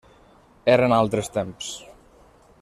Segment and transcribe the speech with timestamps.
[0.75, 1.71] Eren altres temps.